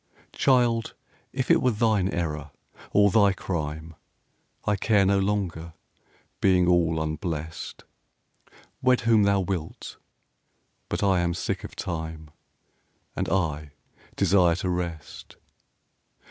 Child, 0.33 0.95
if 1.31 1.51
it 1.51 1.61
were 1.61 1.69
thine 1.69 2.09
error 2.09 2.49
or 2.89 3.11
thy 3.11 3.33
crime 3.33 3.93
I 4.65 4.75
care 4.75 5.05
no 5.05 5.19
longer, 5.19 5.73
being 6.39 6.67
all 6.67 6.99
unblest: 6.99 7.83
Wed 8.81 9.01
whom 9.01 9.21
thou 9.21 9.41
wilt, 9.41 9.97
but 10.89 11.03
I 11.03 11.19
am 11.19 11.35
sick 11.35 11.63
of 11.63 11.75
Time, 11.75 12.31
And 13.15 13.29
I 13.29 13.73
desire 14.15 14.55
to 14.55 14.69
rest. 14.71 15.35